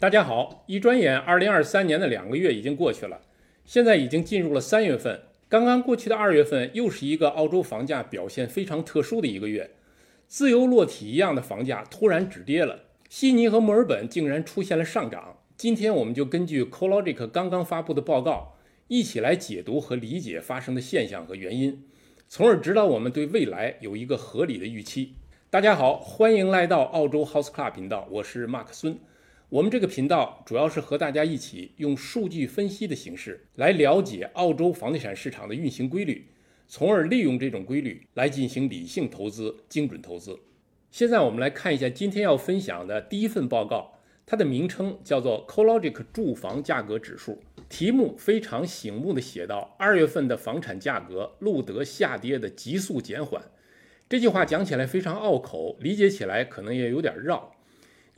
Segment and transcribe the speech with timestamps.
[0.00, 3.20] 大家好，一转眼，二零二三年的两个月已经过去了，
[3.64, 5.22] 现在已经进入了三月份。
[5.48, 9.72] 刚刚过去的二月份又是一个澳洲房价表现非常特殊的一个月，
[10.28, 15.38] 自由落体一样的房价突然止跌了，悉尼和墨尔本竟然出现了上涨。
[15.56, 18.56] 今天我们就根据 CoLogic 刚刚发布的报告，
[18.86, 21.82] 一起来解读和理解发生的现象和原因，
[22.28, 25.16] 从而指导我们对未来有一个合理的预期。
[25.50, 28.96] 大家好，欢迎来到澳洲 House Club 频道，我是马克孙。
[29.50, 36.28] 我们这个频道主要是和大家一起用数据分析的形式来了解澳洲房地产市场的运行规律，
[36.66, 40.38] 从而利用这种规律来进行理性投资、精准投资。
[40.90, 43.90] 现在我们来看一下今天要分享的第一份报告，
[44.26, 53.42] 它的名称叫做 CoLogic 住房价格指数，题目非常醒目的写到二月份的房产价格录得下跌的急速减缓。
[54.10, 57.54] 这句话讲起来非常拗口，理解起来可能也有点绕。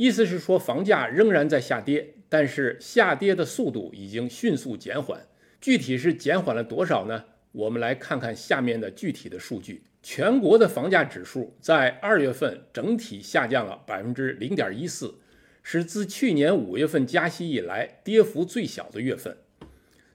[0.01, 5.21] 意思是说，房价仍然在下跌，但是下跌的速度已经迅速减缓。
[5.61, 7.23] 具体是减缓了多少呢？
[7.53, 9.83] 我们来看看下面的具体的数据。
[10.03, 15.17] 全国的房价指数在二月份整体下降了百分之零点一四，
[15.63, 19.37] 是自去年五月份加息以来跌幅最小的月份。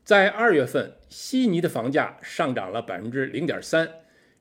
[0.04, 3.88] 在二月份，悉尼的房价上涨了百分之零点三，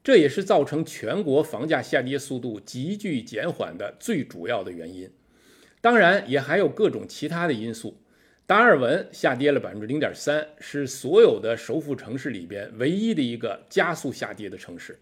[0.03, 5.11] 这也是造成全国房价下跌速度急剧减缓的最主要的原因。
[5.85, 7.95] 当然，也还有各种其他的因素。
[8.47, 14.99] 达尔文下跌了百分之零点三，是所有的首府城市里边唯一的一个加速下跌的城市。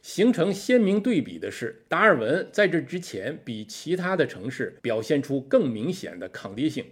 [0.00, 6.86] 形成鲜明对比的是，达尔文在这之前比其他的城市表现出更明显的抗跌性。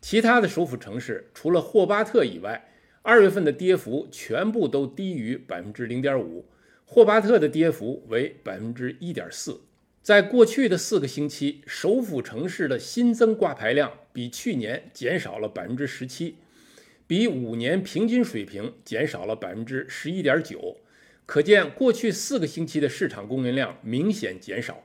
[0.00, 2.68] 其他的首府城市除了霍巴特以外，
[3.02, 6.46] 二月份的跌幅全部都低于百分之零点五，
[6.84, 9.60] 霍巴特的跌幅为百分之一点四。
[10.10, 16.34] 在过去的四个星期，首府城市的新增挂牌量比去年减少了百分之十七，
[17.06, 20.78] 比五年平均水平减少了百分之十一点九。
[21.26, 24.82] 可见，过去四个星期的市场供应量明显减少。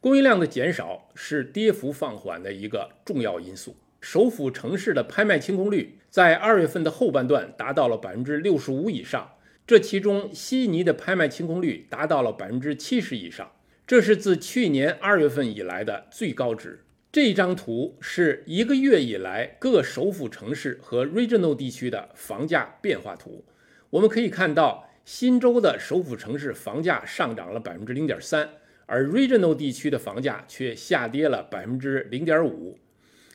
[0.00, 3.74] 供应量的减少是跌幅放缓的一个重要因素。
[4.02, 9.32] 首府城市的拍卖清空率在二月份的后半段达到了百分之六十五以上，
[9.66, 13.50] 这其中悉尼的拍卖清空率达到了百分之七十以上。
[13.88, 16.84] 这是自去年二月份以来的最高值。
[17.10, 23.46] 这张图是一个月以来各首府城市和 regional 地区的房价变化图。
[23.88, 28.46] 我们可以看到，新州的首府城市房价上涨了百分之零点三，
[28.84, 32.78] 而 regional 地区的房价却下跌了百分之零点五。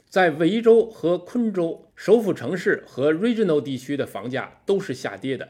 [0.07, 5.49] 在维州和昆州，首府城市和 regional 地区的房价都是下跌的，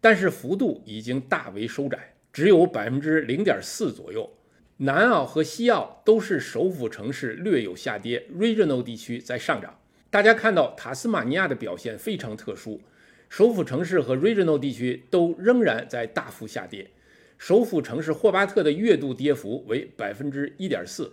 [0.00, 4.30] 但是幅度已经大为收窄，只有百分之零点四左右。
[4.78, 9.78] 南澳和西澳都是首府城市略有下跌，regional 地区在上涨。
[10.10, 12.80] 大家看到塔斯马尼亚的表现非常特殊，
[13.28, 16.90] 首府城市和 regional 地区都仍然在大幅下跌。
[17.38, 21.12] 首府城市霍巴特的月度跌幅为百分之一点四，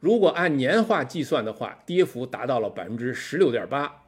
[0.00, 4.02] 如果按年化计算的话，跌幅达到了百分之十六点八，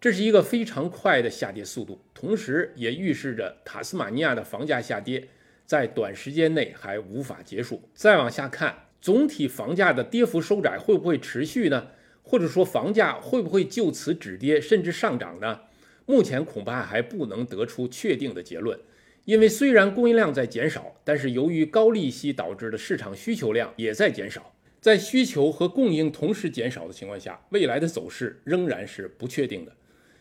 [0.00, 5.26] 这是一个非常快的下跌速度，同时也预示着塔斯马尼亚的房价下跌。
[5.66, 7.82] 在短时间内还无法结束。
[7.94, 11.88] 再往下看，总体房价的跌幅收窄会不会持续呢？
[12.22, 15.60] 或者说房价会不会就此止跌甚至上涨呢？
[16.06, 18.78] 目前恐怕还不能得出确定的结论。
[19.24, 24.54] 因为虽然供应量在减少，但是由于高利息导致的市场需求量也在减少。
[24.82, 29.72] 在需求和供应同时减少的情况下，未来的走势仍然是不确定的。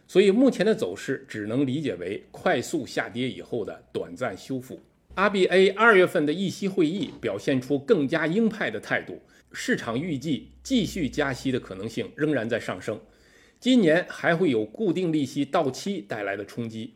[0.07, 4.79] 所以目前的走势只能理解为快速下跌以后的短暂修复。
[5.15, 12.99] RBA 二月份的议息会议表现出更加鹰派的态度，市场预计继续加息的可能性仍然在上升。
[13.59, 16.95] 今年还会有固定利息到期带来的冲击，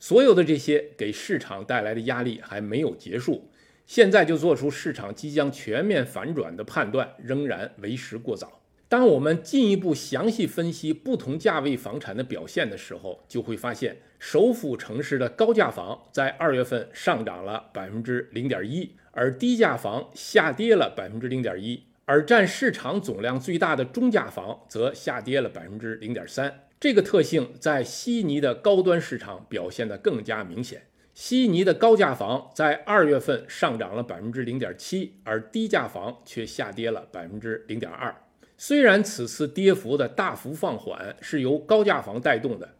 [0.00, 3.48] 所有的这些给市场带来的压力还没有结束。
[3.86, 8.61] 现在就做出市场即将全面反转的判断，仍然为时过早。
[8.92, 26.66] 当我们进一步详细分析不同价位房产的表现的时候，就会发现，首府城市的高价房在二月份上涨了百分之零点一，而低价房下跌了百分之零点一，而占市场总量最大的中价房则下跌了百分之零点三。
[26.78, 30.82] 这个特性在悉尼的高端市场表现得更加明显。
[31.14, 38.14] 悉尼的高价房在二月份上涨了百分之零点七，而低价房却下跌了百分之零点二。
[38.64, 42.76] 虽然此次跌幅的大幅放缓是由高价房带动的，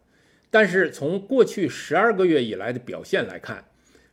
[0.49, 3.65] 但是从过去十二个月以来的表现来看，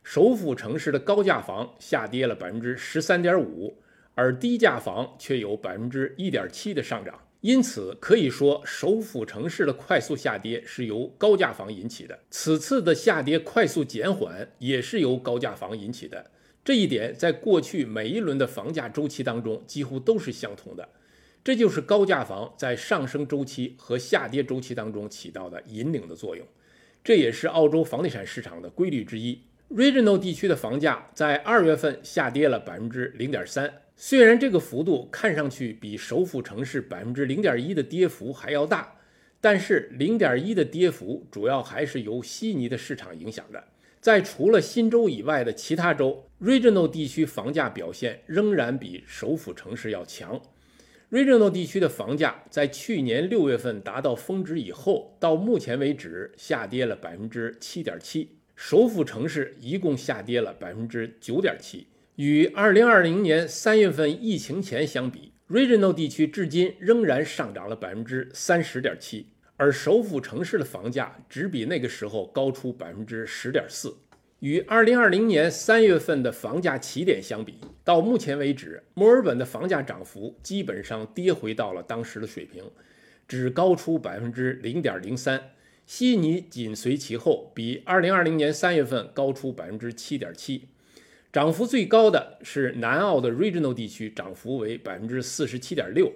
[0.03, 3.77] 首府城市的高价房下跌了百分之十三点五，
[4.15, 7.17] 而低价房却有百分之一点七的上涨。
[7.39, 12.19] 因此可以说，首府城市的快速下跌是由高价房引起的。
[12.29, 16.31] 此次的下跌快速减缓也是由高价房引起的。
[16.65, 20.89] 这一点在过去每一轮的房价周期当中几乎都是相同的。
[21.43, 26.45] 这就是高价房在上升周期和下跌周期当中起到的引领的作用。
[27.03, 29.41] 这也是澳洲房地产市场的规律之一。
[29.69, 33.73] Regional 地区的房价在二月份下跌了百分之零点三。
[33.95, 38.95] 虽然这个幅度看上去比首府城市百分之零点一的跌幅还要大，
[39.39, 43.63] 但是零点一的跌幅主要还是由悉尼的市场影响的。
[43.99, 50.41] 在除了新州以外的其他州，Regional 地区房价表现仍然比首府城市要强。
[51.11, 61.85] Regional 地区的房价在去年六月份达到峰值以后，到目前为止下跌了百分之七点七，首府城市一共下跌了百分之九点七。
[62.15, 69.25] 与2020年3月份疫情前相比，Regional 地区至今仍然上涨了百分之三十点七，
[69.57, 73.93] 而首府城市的房价只比那个时候高出百分之十点四。
[74.41, 82.63] 与2020年3月份的房价起点相比，到目前为止，墨尔本的房价涨幅基本上跌回到了当时的水平，
[83.27, 85.51] 只高出百分之零点零三。
[85.85, 90.69] 悉尼紧随其后，比2020年3月份高出百分之七点七。
[91.31, 96.11] 涨幅最高的是南澳的 Regional 地区，涨幅为百分之四十七点六，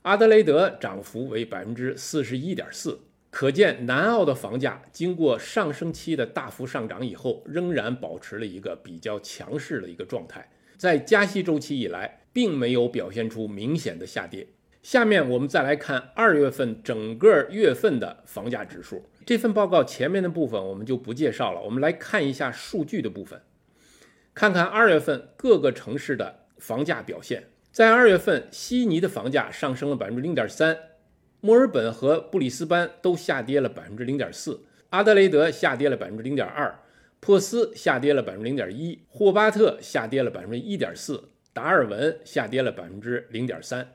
[0.00, 3.00] 阿德雷德涨幅为百分之四十一点四。
[3.38, 10.48] 可见，南澳的房价经过上升期的大幅上涨以后，仍然保持了一个比较强势的一个状态，
[10.78, 14.46] 在加息周期以来，并没有表现出明显的下跌。
[14.82, 19.04] 下面我们再来看二月份整个月份的房价指数。
[19.26, 23.38] 这份报告前面的部分我们就不介绍了，我们来看一下数据的部分。
[24.32, 27.50] 看看二月份各个城市的房价表现。
[27.70, 30.78] 在二月份，悉尼的房价上升了百分之零点三，
[31.40, 34.60] 墨尔本和布里斯班都下跌了百分之零点四，
[34.90, 36.80] 阿德雷德下跌了百分之零点二，
[37.20, 41.22] 珀斯下跌了百分之零点一，霍巴特下跌了百分之一点四，
[41.52, 43.92] 达尔文下跌了百分之零点三，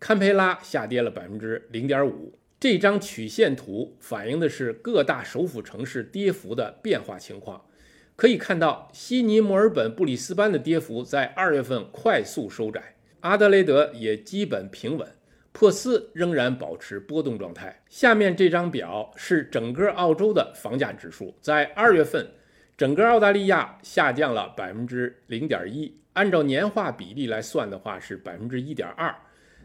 [0.00, 2.38] 堪培拉下跌了百分之零点五。
[2.60, 7.64] 这张曲线图反映的是各大首府城市跌幅的变化情况。
[8.16, 15.08] 可以看到，悉尼、墨尔本、布里斯班的跌幅在二月份快速收窄，阿德雷德也基本平稳，
[15.52, 17.82] 珀斯仍然保持波动状态。
[17.88, 22.28] 下面这张表是整个澳洲的房价指数，在二月份，
[22.76, 29.14] 整个澳大利亚下降了百分之零点一，按照年化比例来算的话是百分之一点二。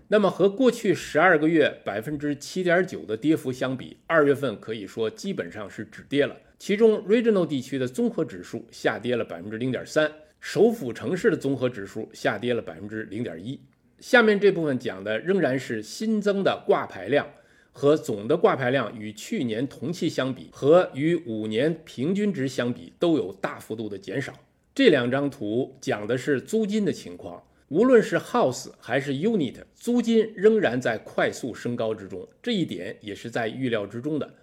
[0.10, 6.36] 那么和过去十二个月百分之七点九的跌幅相比，二月份可以说基本上是止跌了。
[6.60, 13.60] 其中，Regional 地区的综合指数下跌了百分之零点三，首府城市的综合指数下跌了百分之零点一。
[14.00, 17.28] 下面这部分讲的仍然是新增的挂牌量
[17.72, 24.34] 和总的挂牌量与去年同期相比，和与五年平均值相比都有大幅度的减少。
[24.76, 34.34] 这两张图讲的是租金的情况，无论是 House 还是 Unit，租金仍然在快速升高之中，这一点也是在预料之中的。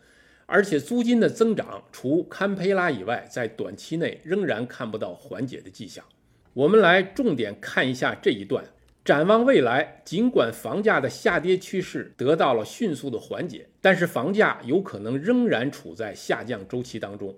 [0.47, 6.05] 而且租金的增长，除堪培拉以外，在短期内仍然看不到缓解的迹象。
[6.55, 8.65] 我们来重点看一下这一段。
[9.11, 17.37] 展望未来，尽管房价的下跌趋势得到了迅速的缓解，但是房价有可能仍然处在下降周期当中。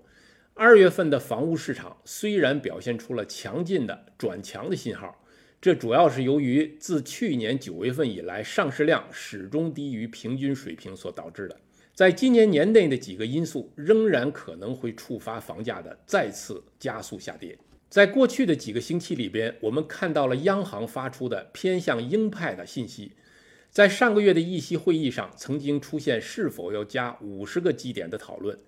[0.52, 5.25] 二月份的房屋市场虽然表现出了强劲的转强的信号，
[5.62, 11.59] 这主要是由于自去年九月份以来，上市量始终低于平均水平所导致的。
[11.95, 17.57] 在今年年内的几个因素仍然可能会触发房价的再次加速下跌。
[17.92, 23.12] 在过去的几个星期里边，我们看到了央行发出的偏向鹰派的信息。
[23.68, 28.58] 在上个月的议息会议上，曾经出现是否要加五十个基点的讨论。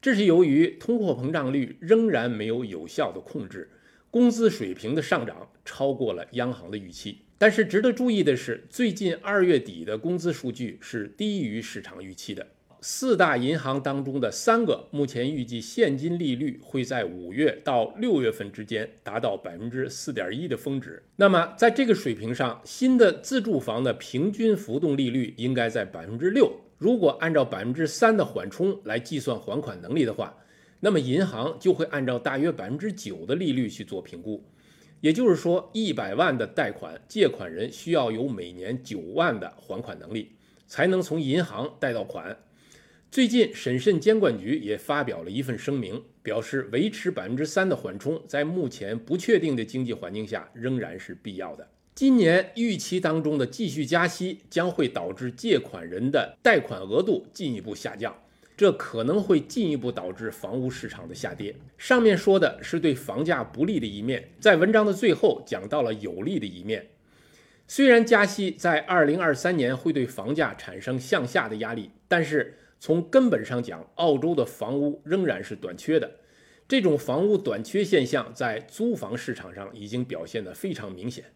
[0.00, 3.68] 这是由于通货膨胀率仍然没有有效的控制，
[4.10, 7.18] 工资水平的上涨超过了央行的预期。
[7.36, 12.46] 但是值得注意的是，最近二月底的工资数据是低于市场预期的。
[12.84, 21.00] 四大银行当中的三个目前预计现金利率会在五月到六月份之间达到百分之四点一的峰值。
[21.14, 26.52] 那么在这个水平上，新的自住房的平均浮动利率应该在百分之六。
[26.76, 30.36] 如果按照百分之三的缓冲来计算还款能力的话，
[30.80, 34.44] 那么银行就会按照大约百分之九的利率去做评估。
[35.00, 40.32] 也就是说，一百万的贷款借款人需要有每年九万的还款能力，
[40.66, 42.36] 才能从银行贷到款。
[43.12, 51.68] 最近，审慎监管局也发表了一份声明，表示维持百分之三的缓冲，在目前不确定的经济环境下仍然是必要的。
[51.94, 58.16] 今年预期当中的继续加息将会导致借款人的贷款额度进一步下降，
[58.56, 61.54] 这可能会进一步导致房屋市场的下跌。
[61.76, 66.86] 上面说的是对房价不利的一面，在文章的最后讲到了有利的一面。
[67.68, 76.10] 虽然加息在2023年会对房价产生向下的压力，但是从根本上讲，澳洲的房屋仍然是短缺的。
[76.66, 81.26] 这种房屋短缺现象在租房市场上已经表现得非常明显。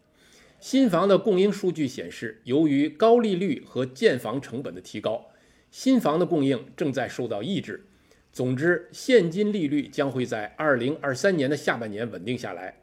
[0.59, 5.27] 新房的供应数据显示，由于高利率和建房成本的提高，
[5.71, 7.85] 新房的供应正在受到抑制。
[8.33, 12.81] 总之，现金利率将会在2023年的下半年稳定下来，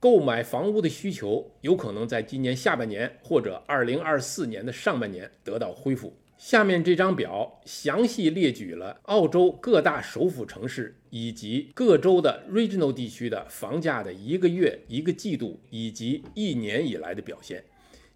[0.00, 6.16] 购买房屋的需求有可能在今年下半年或者2024年的上半年得到恢复。
[6.36, 17.64] 下面这张表详细列举了澳洲各大首府城市以及各州的 regional 地区的房价的一个月、一个季度以及一年以来的表现，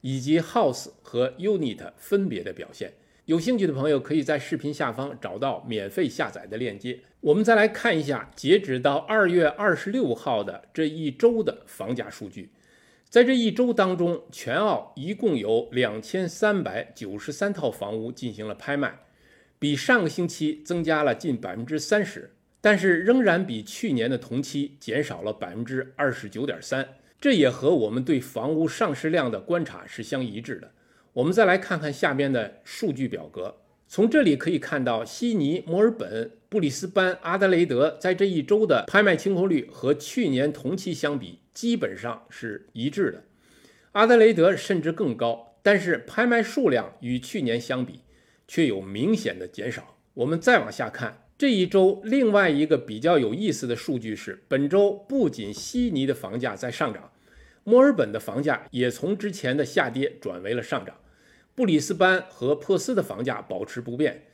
[0.03, 2.93] 以及 house 和 unit 分别的表现。
[3.25, 6.99] 有兴趣的朋友可以在视频下方找到免费下载的链接。
[7.21, 12.51] 我们再来看一下截止到二月二十六号的这一周的房价数据。
[13.11, 19.01] 在这一周当中，全澳一共有两千三百九十三套房屋进行了拍卖，
[19.59, 26.89] 比上个星期增加了近百分之三十，但是仍然比去年的同期减少了百分之二十九点三。
[27.21, 30.71] 这也和我们对房屋上市量的观察是相一致的。
[31.15, 33.57] 我们再来看看下边的数据表格，
[33.89, 41.41] 从这里可以看到，悉尼、墨尔本、布里斯班、阿德雷德在这一周的拍卖清空率和去年同期相比。
[41.61, 43.23] 基本上是一致的，
[43.93, 48.01] 阿德雷德甚至更高，但是拍卖数量与去年相比
[48.49, 49.99] 却有明显的减少。
[50.15, 57.13] 我们再往下看，这一周另外一个比较有意思的数据是，本周不仅悉尼的房价在上涨，
[57.65, 60.97] 墨尔本的房价也从之前的下跌转为了上涨，
[61.55, 64.25] 布里斯班和珀斯的房价保持不变。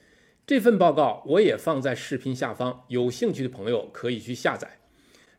[0.47, 4.78] 这份报告我也放在视频下方，有兴趣的朋友可以去下载。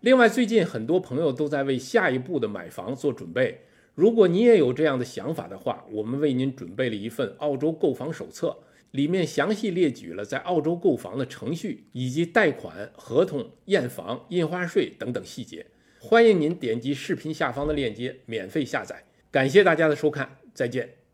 [0.02, 3.62] 另外，最近很多朋友都在为下一步的买房做准备。
[3.96, 8.56] 如果你也有这样的想法的话，我们为您准备了一份澳洲购房手册，
[8.92, 15.66] 里面详细列举了在澳洲购房的程序以及贷款、合同、验房、印花税等等细节。
[16.00, 19.04] 欢迎您点击视频下方的链接免费下载。
[19.32, 21.07] 感谢大家的收看，再见。